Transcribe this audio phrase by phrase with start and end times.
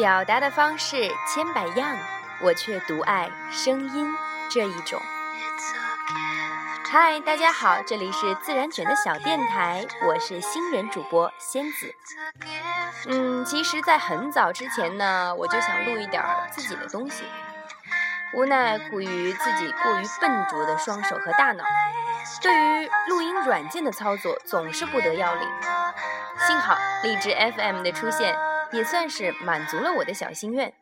[0.00, 1.94] 表达的方式千百样，
[2.40, 4.10] 我却独爱声音
[4.48, 4.98] 这一种。
[6.90, 11.94] 嗨，大家好，这里是自然卷的小电台，我是新人主播仙子。
[13.08, 17.24] 嗯，其实，在很早之前呢，我就想录一点自己的东西，
[18.32, 21.62] 无奈苦于自己过于笨拙的双手和大脑，
[22.40, 25.46] 对于录音软件的操作总是不得要领。
[26.46, 28.34] 幸好荔枝 FM 的出现，
[28.72, 30.72] 也算是满足了我的小心愿。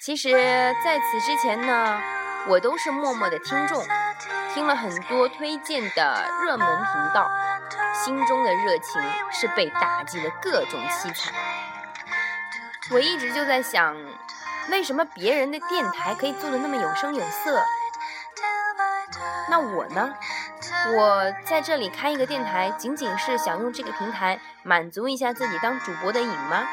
[0.00, 0.30] 其实，
[0.84, 2.00] 在此之前呢，
[2.48, 3.84] 我都是默默的听众。
[4.54, 7.30] 听了很多推荐的热门频道，
[7.92, 11.34] 心中的热情是被打击的各种凄惨。
[12.90, 13.94] 我一直就在想，
[14.70, 17.62] 为什么别人的电台可以做的那么有声有色？
[19.50, 20.14] 那我呢？
[20.94, 26.66] 我在这里开一个电台，仅仅是想用这个平台满足一下自己当主播的瘾吗？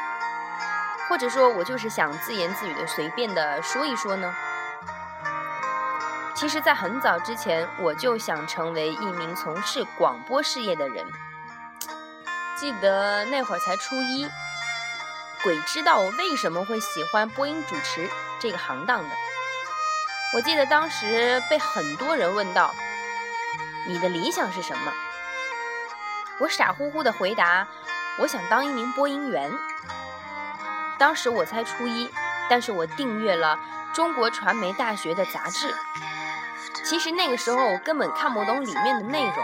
[1.08, 4.34] 或者说我就是想自言自语的随便的说一说呢？
[6.34, 11.06] 其实，在很早之前，我就想成为一名从事广播事业的人。
[12.56, 14.28] 记得那会儿才初一，
[15.44, 19.10] 鬼知道我为什么会喜欢播音主持这个行当的。
[20.34, 22.74] 我记得当时被很多人问到
[23.86, 24.92] ：“你的理想是什么？”
[26.40, 27.64] 我傻乎乎的回答
[28.18, 29.50] ：“我想当一名播音员。”
[30.98, 32.08] 当时我才初一，
[32.48, 33.58] 但是我订阅了
[33.92, 35.74] 中国传媒大学的杂志。
[36.84, 39.34] 其实那个时候我根本看不懂里面的内容，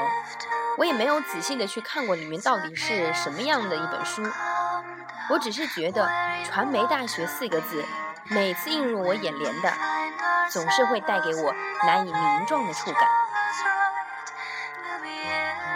[0.78, 4.22] 我也没有仔细的去看过里面到底是什么样的一本书，
[5.28, 6.08] 我只是觉得
[6.46, 7.84] “传媒大学”四个字，
[8.28, 9.72] 每次映入我眼帘的，
[10.50, 13.02] 总是会带给我难以名状的触感。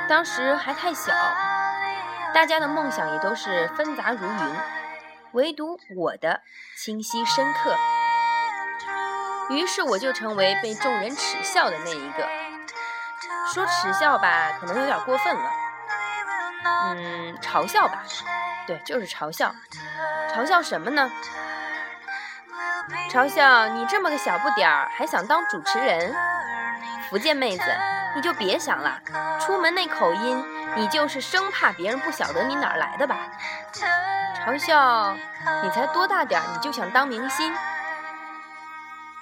[0.09, 1.13] 当时还太小，
[2.35, 4.57] 大家的梦想也都是纷杂如云，
[5.33, 6.43] 唯独我的
[6.77, 7.77] 清晰深刻。
[9.51, 12.29] 于是我就成为被众人耻笑的那一个。
[13.47, 15.51] 说耻笑吧，可能有点过分了。
[16.65, 18.03] 嗯，嘲笑吧，
[18.67, 19.55] 对，就是嘲笑。
[20.35, 21.09] 嘲笑什么呢？
[23.11, 26.13] 嘲笑你这么个小不点儿还想当主持人？
[27.09, 27.65] 福建妹子，
[28.17, 29.01] 你就别想了。
[29.39, 30.45] 出门那口音，
[30.77, 33.31] 你就是生怕别人不晓得你哪儿来的吧？
[34.37, 35.15] 嘲笑
[35.63, 37.55] 你才多大点儿，你就想当明星？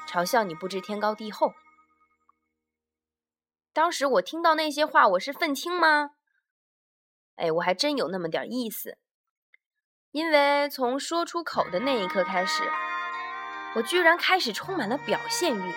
[0.08, 1.52] 嘲笑你不知天高地厚。
[3.72, 6.10] 当时我听到那些话，我是愤青吗？
[7.36, 8.98] 哎，我还真有那么点意思。
[10.10, 12.62] 因为从说出口的那一刻开始，
[13.74, 15.74] 我居然开始充满了表现欲。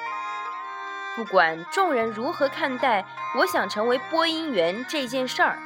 [1.16, 3.06] 不管众人如何看待
[3.38, 5.57] 我想成为播音员这件事儿，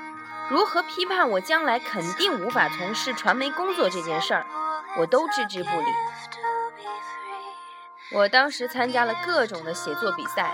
[0.49, 4.45] 如何批判我将来肯定无法从事传媒工作这件事儿，
[4.97, 5.85] 我都置之不理。
[8.11, 10.51] 我当时参加了各种的写作比赛，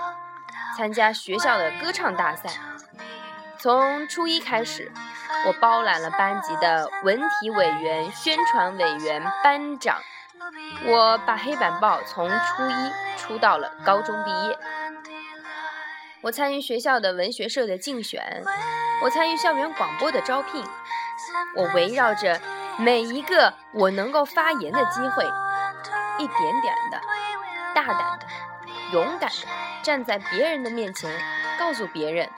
[0.76, 2.50] 参加学校的歌唱大赛。
[3.58, 4.92] 从初一开始，
[5.46, 9.98] 我包揽了班级的文体委员、宣传委员、班长。
[10.84, 14.58] 我把黑板报从初一出到了高中毕业。
[16.20, 18.44] 我参与学校的文学社的竞选，
[19.02, 20.64] 我参与校园广播的招聘。
[21.54, 22.40] 我围绕着
[22.78, 25.24] 每一个我能够发言的机会，
[26.18, 27.00] 一点点的。
[27.74, 28.26] 大胆的、
[28.92, 29.46] 勇敢的
[29.82, 31.10] 站在别人的面前，
[31.58, 32.28] 告诉别人，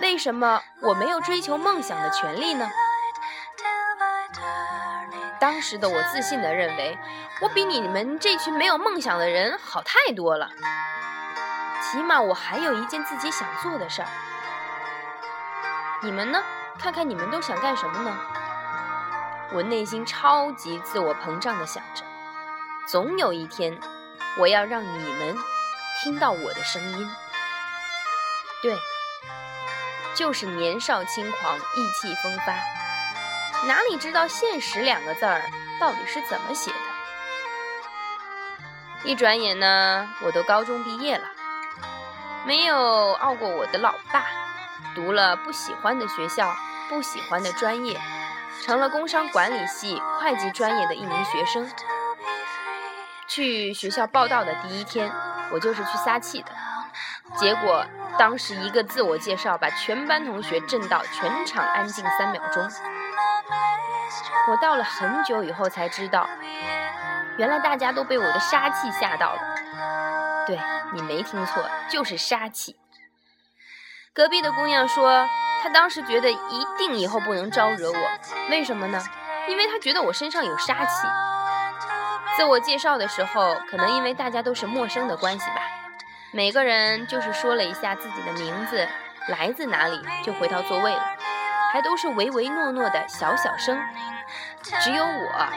[0.00, 2.70] 为什么我没有追求梦想的权利呢？
[5.40, 6.98] 当时的我自信的认为，
[7.40, 10.50] 我比你们这群没有梦想的人好太多了。
[11.82, 14.08] 起码我还有一件自己想做的事儿。
[16.04, 16.38] 你们呢？
[16.78, 18.14] 看看你们都想干什么呢？
[19.52, 22.04] 我内心超级自我膨胀的想着，
[22.86, 23.80] 总有一天。
[24.36, 25.34] 我要让你们
[26.02, 27.10] 听到我的声音，
[28.60, 28.76] 对，
[30.12, 32.52] 就是年少轻狂、意气风发，
[33.66, 35.40] 哪里知道“现实”两个字儿
[35.80, 36.76] 到底是怎么写的？
[39.04, 41.28] 一转眼呢，我都高中毕业了，
[42.44, 44.26] 没有傲过我的老爸，
[44.94, 46.54] 读了不喜欢的学校、
[46.88, 47.98] 不喜欢的专业，
[48.64, 51.70] 成了工商管理系会计专业的一名学生。
[53.26, 55.10] 去学校报道的第一天，
[55.50, 56.52] 我就是去撒气的。
[57.36, 57.84] 结果
[58.18, 62.68] 当时一个自我介绍，把全班同学震到全场安静三秒钟。
[64.46, 66.28] 我到了很久以后才知道，
[67.38, 69.40] 原来大家都被我的杀气吓到了。
[70.46, 70.60] 对
[70.92, 72.76] 你没听错，就是杀气。
[74.14, 75.28] 隔壁的姑娘说，
[75.60, 77.98] 她当时觉得一定以后不能招惹我，
[78.48, 79.02] 为什么呢？
[79.48, 81.08] 因为她觉得我身上有杀气。
[82.36, 85.62] 自我介绍的时候，可能因为大家都是陌生的关系吧，
[86.30, 88.86] 每个人就是说了一下自己的名字，
[89.26, 91.02] 来自哪里，就回到座位了，
[91.72, 93.76] 还都是唯唯诺诺的小小声。
[94.62, 95.48] 只有我，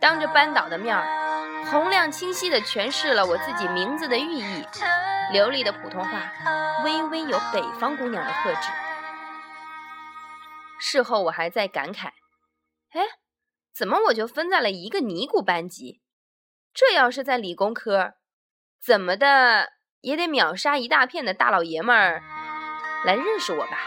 [0.00, 1.04] 当着班导的面儿，
[1.70, 4.66] 洪亮清晰地诠释了我自己名字的寓意，
[5.32, 6.32] 流利的普通话，
[6.84, 8.68] 微微有北方姑娘的特质。
[10.78, 12.08] 事后我还在感慨，
[12.92, 13.02] 哎，
[13.72, 16.00] 怎么我就分在了一个尼姑班级？
[16.74, 18.14] 这要是在理工科，
[18.82, 22.22] 怎么的也得秒杀一大片的大老爷们儿
[23.04, 23.78] 来认识我吧？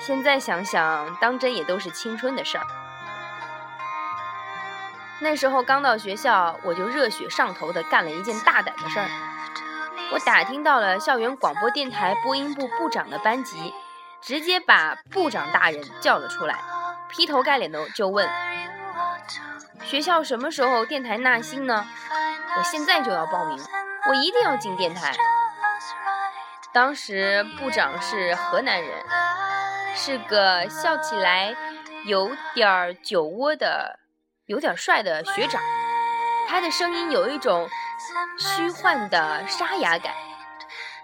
[0.00, 2.66] 现在想想，当真也都是青春的事儿。
[5.20, 9.27] 那时候刚到学校，我就热血上头的干了一件大胆的事儿。
[10.10, 13.74] 我打听到了校园广播电台播音部部长的班级，
[14.22, 16.58] 直接把部长大人叫了出来，
[17.10, 18.28] 劈头盖脸的就问。
[19.84, 21.86] 学校什么时候电台纳新呢？
[22.56, 23.62] 我现在就要报名，
[24.08, 25.14] 我一定要进电台。
[26.72, 28.90] 当时部长是河南人，
[29.94, 31.54] 是个笑起来
[32.06, 33.98] 有点酒窝的、
[34.46, 35.60] 有点帅的学长。
[36.48, 37.68] 他的声音有一种
[38.38, 40.14] 虚幻的沙哑感，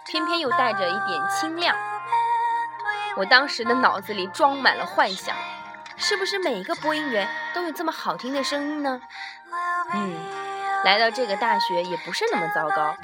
[0.06, 1.76] 偏偏又带着一点清亮。
[3.16, 5.36] 我当时的脑子里装满了幻想。
[5.96, 9.00] 是不是每一个播音员都有这么好听的声音呢？
[9.92, 10.12] 嗯，
[10.84, 12.96] 来到这个大学也不是那么糟糕。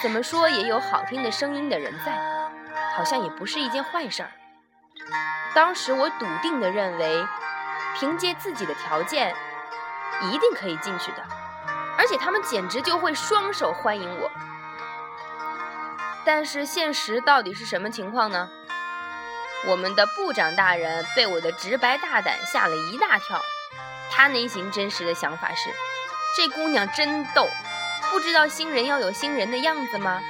[0.00, 2.12] 怎么说也有好听的声音的人在，
[2.96, 4.30] 好像也不是一件坏事儿。
[5.52, 7.26] 当时我笃定的认为，
[7.96, 9.34] 凭借自己的条件，
[10.22, 11.24] 一定可以进去的，
[12.04, 14.30] 而且他们简直就会双手欢迎我。
[16.22, 18.50] 但是现实到底是什么情况呢？
[19.66, 23.40] 我们的部长大人被我的直白大胆吓了一大跳，
[24.10, 25.70] 他内心真实的想法是：
[26.36, 27.48] 这姑娘真逗，
[28.10, 30.20] 不知道新人要有新人的样子吗？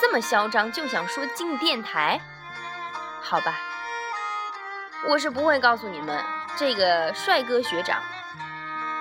[0.00, 2.20] 这么嚣张就想说进电台？
[3.20, 3.58] 好吧，
[5.08, 6.24] 我是不会告诉你们
[6.56, 8.00] 这个帅哥学长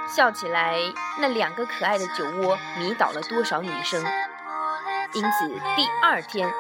[0.10, 0.76] 笑起来
[1.20, 4.04] 那两个可爱的酒窝迷倒了多少女生。
[5.14, 6.52] 因此第二天，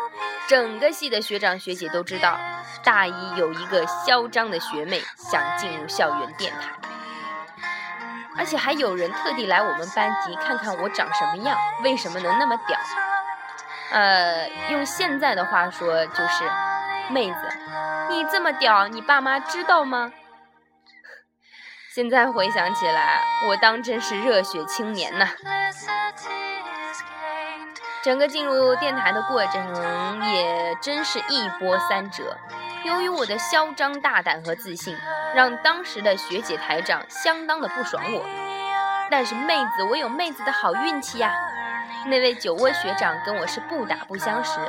[0.48, 2.38] 整个系的学长学姐都知道。
[2.82, 6.72] 大一有一个嚣张的学妹想进入校园电台，
[8.38, 12.80] 而且还有人特地来我们班级看看我长什么样，为什么能那么屌？
[13.92, 16.44] 呃，用现在的话说就是，
[17.10, 17.38] 妹子，
[18.10, 20.14] 你这么屌，你爸妈知道吗？
[21.92, 25.28] 现在回想起来，我当真是热血青年呐！
[28.04, 32.38] 整个进入电台的过程也真是一波三折。
[32.84, 34.96] 由于我的嚣张大胆和自信，
[35.34, 38.24] 让当时的学姐台长相当的不爽我。
[39.10, 41.34] 但是妹子，我有妹子的好运气呀！
[42.06, 44.60] 那位酒窝学长跟我是不打不相识，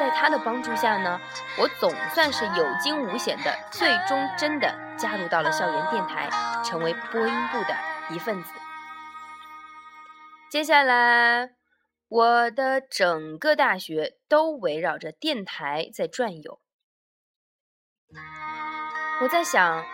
[0.00, 1.20] 在他的帮助下呢，
[1.58, 6.26] 我总算是有惊无险的，最终真的加入到了校园电台，
[6.64, 7.76] 成为播音部的
[8.08, 8.50] 一份子。
[10.50, 11.50] 接下来，
[12.08, 16.58] 我的整个大学都围绕着电台在转悠。
[19.20, 19.84] 我在想，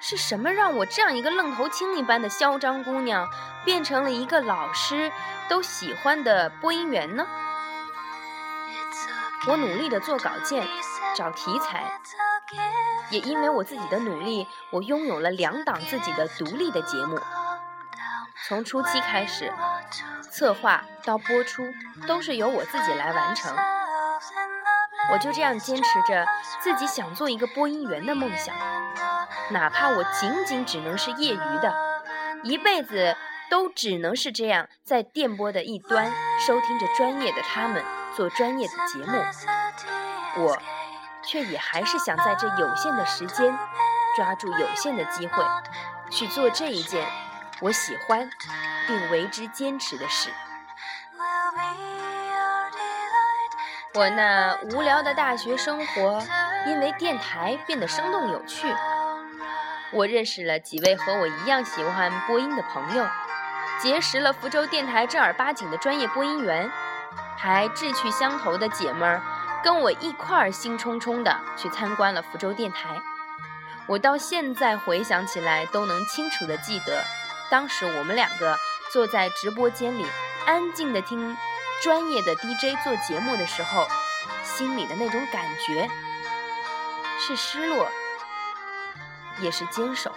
[0.00, 3.30] 是什么让我这样一个愣头青一般的嚣张姑娘，
[3.64, 5.12] 变成了一个老师
[5.48, 7.24] 都喜欢的播音员呢？
[9.46, 10.66] 我努力的做稿件，
[11.16, 11.90] 找题材，
[13.10, 17.18] 也因为我自己的努力，我拥有了两档自己的独立的节目。
[18.46, 19.50] 从初期开始，
[20.30, 21.64] 策划到播出，
[22.06, 23.56] 都是由我自己来完成。
[25.12, 26.26] 我就这样坚持着
[26.60, 28.54] 自己想做一个播音员的梦想，
[29.50, 31.74] 哪怕我仅仅只能是业余的，
[32.42, 33.16] 一辈子
[33.50, 36.12] 都只能是这样，在电波的一端
[36.46, 37.82] 收听着专业的他们
[38.14, 39.24] 做专业的节目，
[40.44, 40.58] 我
[41.22, 43.56] 却也还是想在这有限的时间，
[44.16, 45.44] 抓住有限的机会，
[46.10, 47.06] 去做这一件
[47.60, 48.28] 我喜欢
[48.86, 50.30] 并为之坚持的事。
[53.94, 56.22] 我那无聊的大学生活，
[56.66, 58.72] 因为电台变得生动有趣。
[59.92, 63.04] 我认识了几位和我一样喜欢播音的朋友，
[63.80, 66.70] 结识了福州电台正儿八经的专业播音员，
[67.42, 69.22] 还志趣相投的姐们儿
[69.64, 73.00] 跟我一块儿兴冲冲的去参观了福州电台。
[73.86, 77.02] 我到现在回想起来，都能清楚的记得，
[77.50, 78.58] 当时我们两个
[78.92, 80.04] 坐在直播间里，
[80.46, 81.34] 安静的听。
[81.82, 83.88] 专业的 DJ 做节目的时候，
[84.44, 85.88] 心里的那种感觉
[87.18, 87.88] 是失落，
[89.38, 90.12] 也是坚守，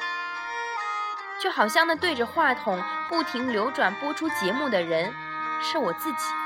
[1.42, 5.14] 就好像那对着话筒不停流转播出节目的人
[5.62, 6.43] 是我自己。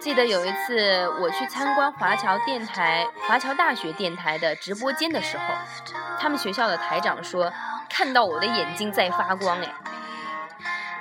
[0.00, 5.44] 记得有一次我去参观华侨电台、华侨大学电台的直播间的时候，
[6.18, 7.52] 他们学校的台长说
[7.88, 9.74] 看到我的眼睛在发光，哎，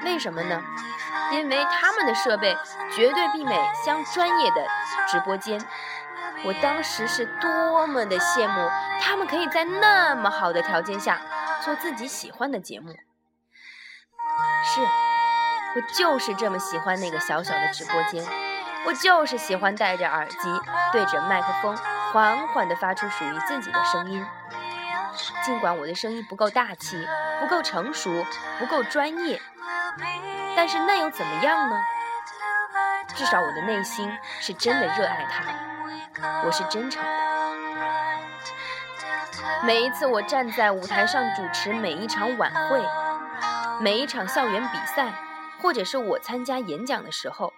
[0.03, 0.61] 为什么呢？
[1.31, 2.57] 因为他们的设备
[2.93, 4.67] 绝对媲美相专业的
[5.07, 5.59] 直播间。
[6.43, 8.69] 我当时是多么的羡慕，
[9.01, 11.21] 他们可以在那么好的条件下
[11.61, 12.91] 做自己喜欢的节目。
[14.63, 14.81] 是，
[15.75, 18.23] 我就是这么喜欢那个小小的直播间，
[18.85, 20.37] 我就是喜欢戴着耳机，
[20.91, 21.77] 对着麦克风，
[22.11, 24.25] 缓缓地发出属于自己的声音。
[25.43, 27.07] 尽管我的声音不够大气，
[27.39, 28.25] 不够成熟，
[28.57, 29.41] 不够专业，
[30.55, 31.79] 但是那又怎么样呢？
[33.15, 34.09] 至少我的内心
[34.39, 35.43] 是真的热爱它。
[36.45, 37.09] 我是真诚的。
[39.63, 42.81] 每一次我站在舞台上主持每一场晚会、
[43.81, 45.11] 每一场校园比赛，
[45.61, 47.48] 或者是我参加演讲的时候，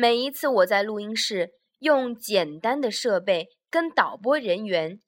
[0.00, 4.98] 每一次我在录音室用简单的设备跟导播人员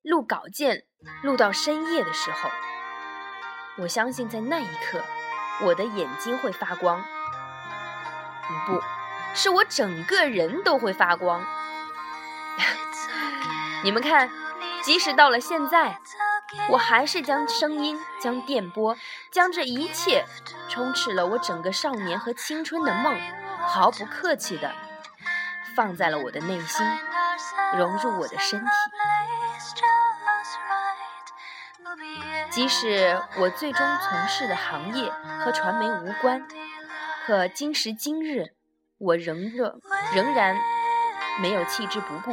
[0.00, 0.84] 录稿件，
[1.22, 2.48] 录到深夜的时候，
[3.76, 5.04] 我相信在那一刻，
[5.66, 7.04] 我的眼睛会发光。
[8.66, 8.80] 不。
[9.34, 11.44] 是我整个人都会发光。
[13.84, 14.30] 你们看，
[14.82, 16.00] 即使到了现在，
[16.70, 18.96] 我还是将声音、将电波、
[19.30, 20.24] 将这一切
[20.68, 23.18] 充斥了我整个少年和青春的梦，
[23.66, 24.72] 毫不客气的
[25.76, 26.86] 放在了我的内心，
[27.76, 28.66] 融入我的身体。
[32.50, 35.12] 即使我最终从事的行业
[35.44, 36.46] 和传媒无关，
[37.26, 38.54] 可今时今日。
[38.96, 39.80] 我仍热，
[40.14, 40.56] 仍然
[41.42, 42.32] 没有弃之不顾。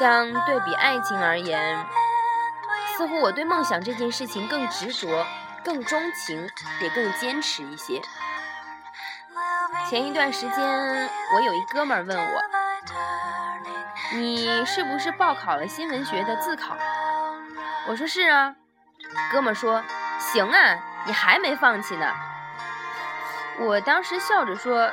[0.00, 1.84] 相对比爱情而言，
[2.96, 5.26] 似乎我对梦想这件事情更执着、
[5.62, 6.48] 更钟情，
[6.80, 8.00] 也更坚持一些。
[9.86, 12.40] 前一段时间，我有一哥们儿问我
[14.16, 16.74] ：“你是不是报考了新闻学的自考？”
[17.86, 18.54] 我说：“是啊。”
[19.30, 19.84] 哥们儿说
[20.18, 22.10] ：“行啊，你还没放弃呢。”
[23.60, 24.90] 我当时笑着说：“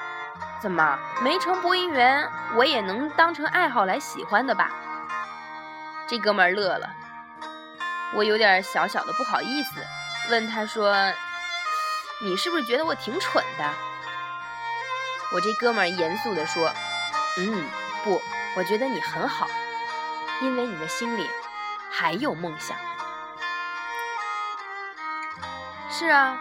[0.60, 4.70] 怎么没成播音员，我也能当成爱好来喜欢的吧？”
[6.08, 6.90] 这哥们儿乐了，
[8.14, 9.86] 我有点小小的不好意思，
[10.30, 10.96] 问他说
[12.24, 13.70] ：“你是不是觉得我挺蠢的？”
[15.34, 16.74] 我这哥们儿严肃地说
[17.38, 17.66] ：“嗯，
[18.04, 18.22] 不，
[18.56, 19.48] 我觉得你很好，
[20.42, 21.30] 因为你的心里
[21.92, 22.78] 还有梦想。”
[25.92, 26.40] 是啊。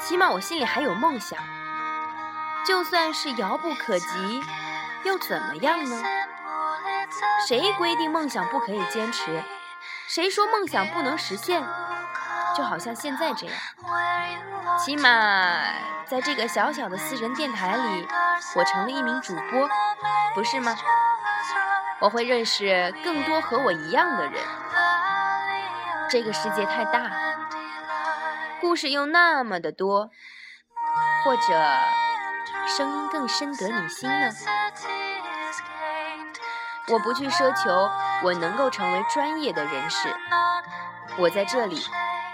[0.00, 1.38] 起码我心里还有梦想，
[2.66, 4.42] 就算是遥不可及，
[5.04, 6.02] 又怎么样呢？
[7.46, 9.42] 谁规定梦想不可以坚持？
[10.08, 11.64] 谁说梦想不能实现？
[12.56, 13.56] 就好像现在这样，
[14.78, 15.62] 起码
[16.04, 18.08] 在这个小小的私人电台里，
[18.56, 19.68] 我成了一名主播，
[20.34, 20.76] 不是吗？
[22.00, 24.42] 我会认识更多和我一样的人。
[26.10, 27.10] 这个世界太大。
[28.60, 30.10] 故事又那么的多，
[31.24, 31.42] 或者
[32.66, 34.30] 声音更深得你心呢？
[36.90, 37.88] 我不去奢求
[38.22, 40.08] 我能够成为专业的人士，
[41.18, 41.80] 我在这里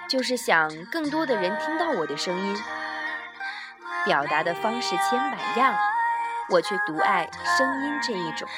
[0.09, 2.57] 就是想更多的人听到我的声音。
[4.07, 5.75] 表达的方式千百样，
[6.49, 8.49] 我却独爱声音这一种。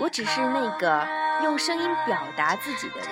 [0.00, 1.06] 我只是那个
[1.42, 3.08] 用声音表达自己的人。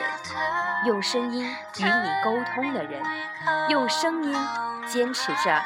[0.84, 3.02] 用声音与你沟通的人，
[3.70, 4.36] 用声音
[4.86, 5.62] 坚持着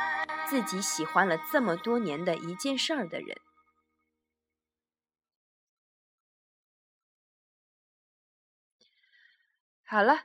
[0.47, 3.37] 自己喜欢了这么多年的一件事儿的人。
[9.91, 10.19] 好了，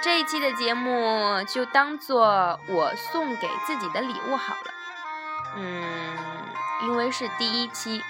[0.00, 4.72] 这一期的节目就当做我送给自己的礼物好了。
[5.56, 5.84] 嗯，
[6.82, 8.00] 因为是第一期，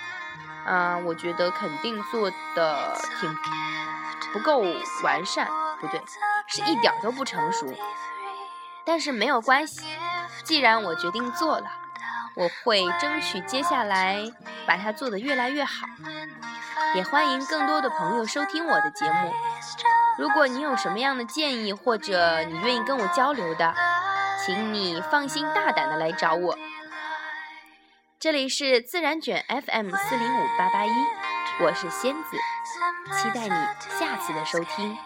[0.66, 3.34] 啊，我觉得肯定做的挺。
[4.30, 4.62] 不够
[5.02, 5.48] 完善，
[5.80, 5.98] 不对，
[6.46, 7.66] 是一点都不成熟。
[8.84, 9.86] 但是没有关系，
[10.44, 11.64] 既然我决定做了，
[12.34, 14.30] 我会争取接下来
[14.66, 15.86] 把它做得越来越好。
[16.94, 19.32] 也欢迎更多的朋友收听我的节目。
[20.18, 23.74] 如果你有什么样的建议，或者你愿意跟我交流的，
[24.44, 26.58] 请你放心大胆的来找我。
[28.18, 30.90] 这里是自然卷 FM 四零五八八一，
[31.60, 32.36] 我是仙子。
[33.12, 33.50] 期待你
[33.98, 34.98] 下次的收听。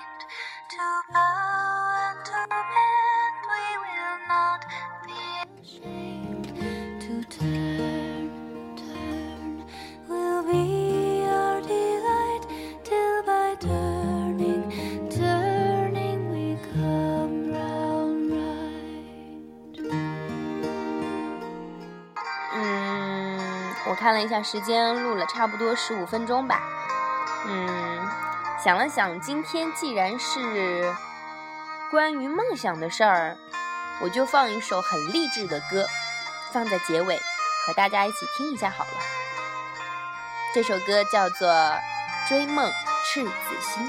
[24.03, 26.61] 看了一下时间，录了差不多十五分钟吧。
[27.47, 28.01] 嗯，
[28.59, 30.93] 想了想，今天既然是
[31.89, 33.39] 关于梦想的事儿，
[34.01, 35.87] 我就放一首很励志的歌，
[36.51, 37.17] 放在结尾，
[37.65, 38.91] 和大家一起听一下好了。
[40.53, 41.49] 这首歌叫做
[42.29, 42.69] 《追梦
[43.05, 43.31] 赤子
[43.61, 43.87] 心》。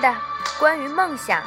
[0.00, 0.14] 的，
[0.58, 1.42] 关于梦想，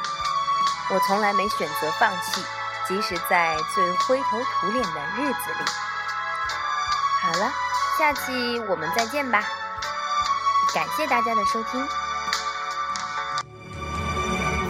[0.90, 2.42] 我从来没选择放弃，
[2.86, 5.64] 即使在最灰头土脸的日子里。
[7.22, 7.52] 好了，
[7.98, 9.42] 下期我们再见吧。
[10.74, 11.86] 感谢大家的收听。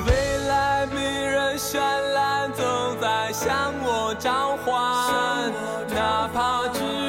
[0.07, 1.79] 未来迷人绚
[2.13, 5.53] 烂，总在向我召唤，
[5.89, 7.02] 哪怕只。